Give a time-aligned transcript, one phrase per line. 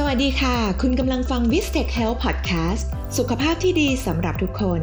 [0.00, 2.86] สวัสดีค่ะ คุณกำลังฟัง v i s t e c h Health Podcast
[3.18, 4.82] สุขภาพที่ดีสำหรับทุกคน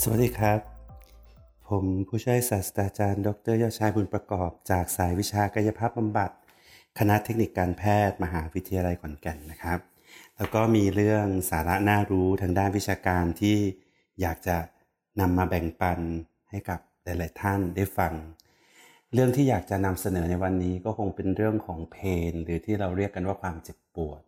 [0.00, 0.60] สวัสดีครับ
[1.68, 6.30] ผมผู้ช่วยศาสตราจารย์ ดรยอดชายบุญประกอบจากสายวิชากายภาพบำบัด
[6.98, 9.78] คณะเทคนิคการแพทย์มหาวิทยาลัยขอนแก่นนะครับ
[10.36, 13.58] แล้วก็มีเรื่องสาระน่ารู้ทางด้านวิชาการที่
[14.20, 14.56] อยากจะ
[15.20, 15.98] นำมาแบ่งปัน
[16.50, 18.14] ให้กับหลาย ๆ ท่านได้ฟัง
[19.14, 21.96] เรื่องที่อยากจะนำเสนอในวันนี้ก็คงเป็นเรื่องของเพ
[22.30, 24.22] นหรือที่เราเรียกกันว่าความเจ็บปวด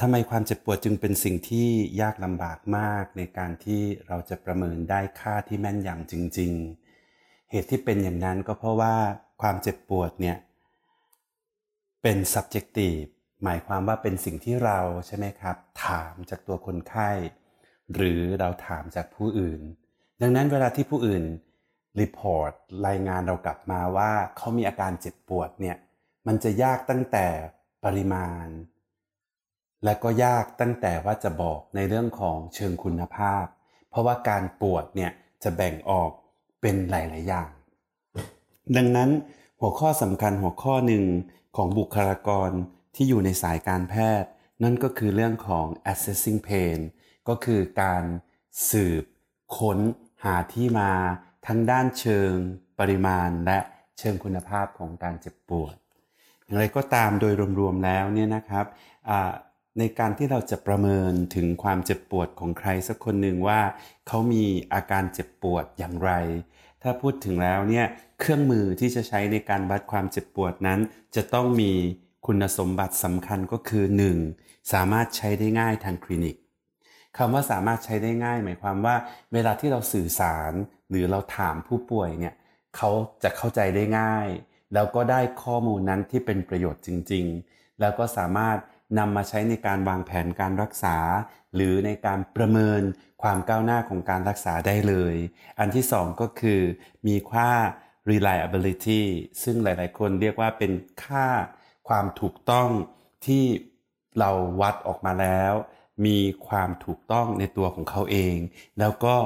[0.00, 1.68] ทำไมความเจ็บปวดจึงเป็นสิ่งที่
[2.00, 6.52] ยากลำบากมากในการที่เราจะประเมินได้ค่าที่แม่นยำจริง
[7.02, 8.94] ๆ เหตุที่เป็นอย่างนั้นก็เพราะว่า
[9.42, 10.36] ความเจ็บปวดเนี่ย
[12.02, 13.08] เป็น subjective
[13.44, 17.10] หมายความว่าเป็นสิ่งที่เราใช่ไหมครับ ถามจากตัวคนไข้
[17.94, 19.60] หรือเราถามจากผู้อื่น
[20.22, 21.24] ดังนั้นเวลาที่ผู้อื่น
[22.00, 22.52] รีพอร์ต
[22.86, 25.76] รายงานเรากลับมาว่าเขามีอาการเจ็บปวดเนี่ย
[26.26, 27.26] มันจะยากตั้งแต่
[27.84, 28.46] ปริมาณ
[29.84, 33.44] และก็ยากตั้งแต่ว่าจะบอกในเรื่องของเชิงคุณภาพ
[33.90, 36.10] เพราะว่าการปวดเนี่ยจะแบ่งออก
[36.60, 37.50] เป็นหลาย ๆ อย่าง
[38.76, 39.10] ดังนั้น
[39.60, 41.04] หัวข้อสำคัญหัวข้อหนึ่ง
[41.56, 42.50] ของบุคลากร
[42.94, 44.30] ที่อยู่ในสายการแพทย์
[44.62, 46.78] นั่นก็คือเรื่องของ assessing pain
[47.28, 48.04] ก็คือการ
[48.70, 49.04] สืบ
[49.58, 49.78] ค้น
[50.24, 50.92] หาที่มา
[51.48, 52.32] ทั้งด้านเชิง
[52.78, 53.58] ปริมาณและ
[53.98, 55.74] เชิงคุณภาพของการเจ็บปวด
[56.44, 58.66] อย่างไรก็ตามโดยรวมๆแล้วเนี่ยนะครับ
[59.78, 63.60] ในการที่เราจะประเมินถึงความเจ็บปวดของใครสักคนหนึ่งว่า
[64.06, 66.10] เขามีอาการเจ็บปวดอย่างไร
[66.82, 67.86] ถ้าพูดถึงแล้วเนี่ย
[68.20, 70.80] เครื่องมือที่จะใช้ในการวัดความเจ็บปวดนั้น
[71.16, 71.72] จะต้องมี
[72.26, 73.84] คุณสมบัติสำคัญก็คือ
[74.28, 74.72] 1.
[74.72, 76.36] สามารถใช้ได้ง่ายทางคลินิก
[77.18, 78.96] คำว่าสามารถใช้ได้ง่าย หมายความว่า
[79.32, 80.52] เวลาที่เราสื่อสาร
[80.90, 82.34] หรือเราถามผู้ป่วยเนี่ย
[82.76, 82.90] เขา
[83.22, 84.28] จะเข้าใจได้ง่าย
[84.74, 88.58] แล้วก็ได้ข้อมูลนั้นที่เป็นประโยชน์จริง ๆ แล้วก็สามารถ
[88.98, 90.96] นำมาใช้ในการวางแผนการรักษา
[91.54, 92.82] หรือในการประเมิน
[93.22, 95.14] ความก้าวหน้าของการรักษาได้เลย
[95.58, 96.60] อันที่สองก็คือ
[97.06, 97.50] มีค่า
[98.10, 99.02] reliability
[99.42, 100.72] ซึ่งหลายๆ คนเรียกว่าเป็น
[101.04, 101.26] ค่า
[101.88, 102.68] ความถูกต้อง
[103.26, 103.44] ที่
[104.18, 105.52] เราวัดออกมาแล้ว
[106.06, 108.36] มีความถูกต้องในตัวของเขาเอง
[108.78, 109.16] แล้วก็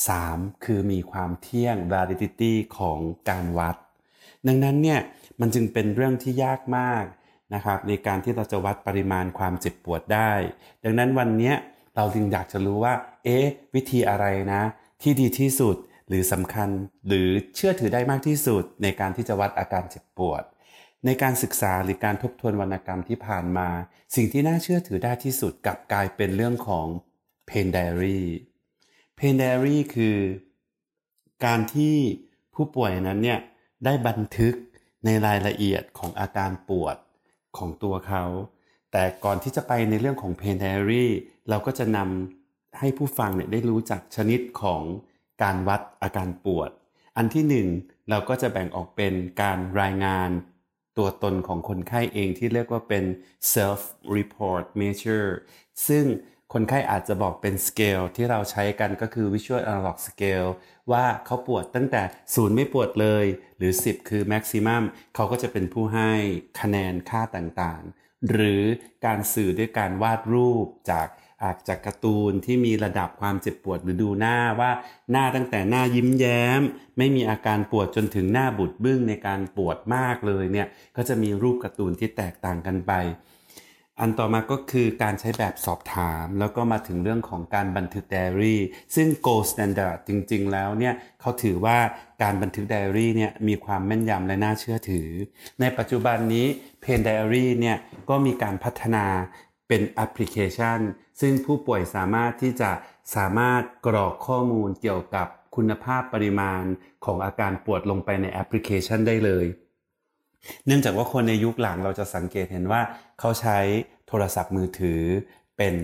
[0.00, 0.64] 3.
[0.64, 2.98] คือมีความเที่ยง validity ของ
[3.30, 3.76] การวัด
[4.46, 5.00] ดังนั้นเนี่ย
[5.40, 7.04] มันจึงเป็นเรื่องที่ยากมาก
[7.54, 10.32] นะครับในการที่เราจะวัดปริมาณความเจ็บปวดได้
[10.84, 11.52] ดังนั้นวันนี้
[11.96, 12.94] เราจึงอยากจะรู้ว่า
[13.24, 14.62] เอ๊ะ วิธีอะไรนะ
[15.02, 15.76] ที่ดีที่สุด
[16.08, 16.68] หรือสำคัญ
[17.06, 20.42] หรือเชื่อถือได้มากที่สุดในการที่จะวัดอาการเจ็บปวด
[21.04, 23.68] ในการศึกษาหรือการทบทวนวรรณกรรมที่ผ่านมา
[24.14, 26.86] สิ่งที่น่าเชื่อถือได้ที่สุดกับกลายเป็นเรื่องของ
[27.48, 28.20] pain diary
[29.18, 30.18] pain diary คือ
[31.44, 31.96] การที่
[32.54, 33.40] ผู้ป่วยนั้นเนี่ย
[33.84, 34.54] ได้บันทึก
[35.04, 36.96] ในรายละเอียดของอาการปวด
[37.56, 38.24] ของตัวเขา
[38.92, 41.06] แต่ก่อนที่จะไปในเรื่องของ pain diary
[41.48, 44.82] เราก็จะนำให้ผู้ฟังเนี่ยได้รู้จักชนิดของ
[45.42, 46.70] การวัดอาการปวด
[47.16, 47.68] อันที่หนึ่ง
[48.10, 50.30] เราก็จะแบ่งออกเป็นการรายงาน
[50.98, 53.04] ตัวตนของคนไข้เองที่เรียกว่าเป็น
[53.54, 53.80] self
[54.16, 55.30] report measure
[55.88, 56.04] ซึ่ง
[56.52, 60.50] คนไข้อาจจะบอกเป็นสเกลที่เราใช้กันก็คือ visual analog scale
[60.92, 62.02] ว่าเขาปวดตั้งแต่
[62.34, 63.24] ศูนย์ไม่ปวดเลย
[63.58, 64.82] หรือ 10 คือ maximum
[65.14, 66.12] เขาก็จะเป็นผู้ให้
[66.60, 68.62] คะแนนค่าต่างๆ หรือ
[69.06, 71.08] การสื่อด้วยการวาดรูปจาก
[71.42, 74.70] อาจจากการ์ตูนที่มีระดับความเจ็บปวดหรือดูหน้าว่า
[75.10, 76.60] หน้าตั้งแต่หน้ายิ้มแย้ม
[76.98, 82.94] ไม่มีอาการปวดจนถึงหน้าบุดบึ้งในการปวดมากเลยเนี่ยก็จะมีรูปการ์ตูนที่แตกต่างกันไป
[84.02, 88.60] อันต่อมาก็คือการใช้แบบสอบถาม แล้วก็มาถึงเรื่องของการบันทึกไดอารี่
[88.94, 91.78] ซึ่ง gold standard จริง ๆ แล้วเนี่ยเขาถือว่า
[92.22, 95.08] การบันทึกไดอารี่เนี่ยมีความแม่นยำและน่าเชื่อถือ
[95.60, 96.46] ในปัจจุบันนี้
[96.82, 97.76] Pain Diary เนี่ย
[98.08, 99.04] ก็มีการพัฒนา
[99.70, 100.78] เป็นแอปพลิเคชัน
[101.20, 102.70] ซึ่งผู้ป่วยสามารถที่จะ
[103.16, 105.26] สามารถกรอกข้อมูลเกี่ยวกับ
[105.56, 106.62] คุณภาพปริมาณ
[107.04, 109.46] ของอาการปวดลงไปในแอปพลิเคชันได้เลย
[110.66, 112.80] เนื่องจากว่าคนในยุคหลังเราจะสังเกตเห็นว่า
[113.20, 113.58] เขาใช้
[114.08, 115.02] โทรศัพท์มือถือ
[115.56, 115.74] เป็น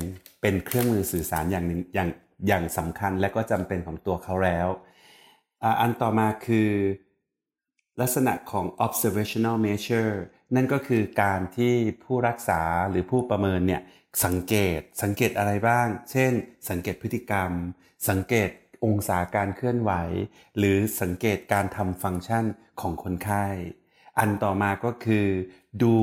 [0.40, 2.08] เป็นเครื่องมือสื่อสารอย่างอย่าง
[2.48, 4.68] อย่างสำคัญและก็จำเป็นของตัวเขาแล้ว
[5.80, 6.68] อันต่อมาคือ
[8.00, 10.14] ลักษณะของ observational measure
[10.54, 12.60] นั่นก็คือการที่ผู้รักษา
[12.90, 13.82] หรือผู้ประเมินเนี่ย
[14.24, 16.32] สังเกตสังเกตอะไรบ้าง เช่น
[16.70, 17.50] สังเกตพฤติกรรม
[18.08, 18.50] สังเกต
[18.84, 19.92] องศาการเคลื่อนไหว
[20.58, 22.44] หรือสังเกตการทำฟังก์ชัน
[22.80, 23.46] ของคนไข้
[24.18, 25.26] อันต่อมาก็คือ
[25.82, 25.96] ดู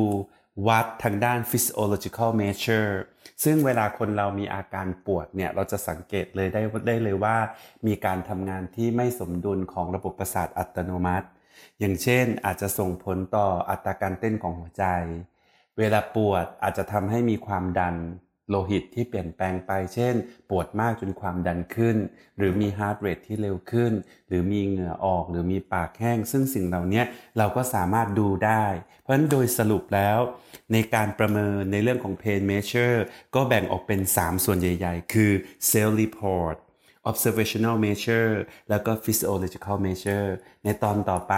[0.68, 2.94] วัดทางด้าน physiological measure
[3.44, 7.38] ซึ่งเวลาคนเรามีอาการปวดเนี่ย เราจะสังเกตเลยได้ได้เลยว่า
[7.88, 11.28] มีการทำงานที่ไม่สมดุลของระบบประสาทอัตโนมัติ
[11.80, 14.86] อย่างเช่นอาจจะส่งผลต่ออัตราการเต้นของหัวใจ
[15.78, 17.98] เวลาปวดอาจจะทำให้มีความดัน
[18.50, 20.14] โลหิตที่เปลี่ยนแปลงไป เช่น
[20.50, 21.98] ปวดมากจนความดันขึ้น
[22.38, 23.92] หรือมี heart rate ที่เร็วขึ้น
[24.28, 27.04] หรือมีเหงื่อออก หรือมีปากแห้ง ซึ่งสิ่งเหล่านี้
[27.38, 28.66] เราก็สามารถดูได้
[29.02, 30.20] เพราะฉะนั้นโดยสรุปแล้ว
[30.74, 33.00] ในการประเมินในเรื่องของ pain measure
[33.36, 35.32] ก็แบ่งออกเป็น 3 ส่วนใหญ่ ๆ คือ
[35.72, 36.56] self report
[37.10, 38.34] observational measure
[38.70, 40.30] แล้วก็ physiological measure
[40.64, 41.34] ในตอนต่อไป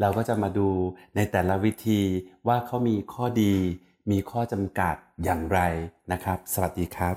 [0.00, 0.68] เราก็จะมาดู
[1.16, 2.02] ในแต่ละวิธี
[2.48, 3.54] ว่าเขามีข้อดี
[4.10, 4.94] มีข้อจำกัด
[5.24, 5.58] อย่างไร
[6.12, 7.16] นะครับ สวัสดีครับ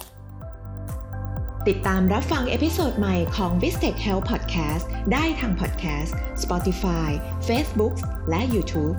[1.68, 6.12] ติดตามรับฟังเอพิโซดใหม่ของ v i s t e c h Health Podcast ได้ทาง Podcast
[6.44, 7.10] Spotify
[7.48, 7.96] Facebook
[8.30, 8.98] และ YouTube